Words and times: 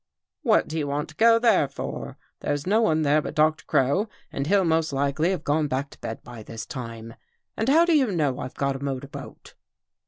"What 0.41 0.67
do 0.67 0.79
you 0.79 0.87
want 0.87 1.09
to 1.09 1.15
go 1.15 1.37
there 1.37 1.67
for? 1.67 2.17
There's 2.39 2.65
no 2.65 2.81
one 2.81 3.03
there 3.03 3.21
but 3.21 3.35
Doctor 3.35 3.63
Crow 3.65 4.09
and 4.31 4.47
he'll 4.47 4.65
most 4.65 4.91
likely 4.91 5.29
have 5.29 5.43
gone 5.43 5.67
back 5.67 5.91
to 5.91 5.99
bed 6.01 6.23
by 6.23 6.41
this 6.41 6.65
time. 6.65 7.13
And 7.55 7.69
how 7.69 7.85
do 7.85 7.95
you 7.95 8.07
know 8.11 8.39
I've 8.39 8.55
got 8.55 8.75
a 8.75 8.83
motor 8.83 9.07
boat?" 9.07 9.53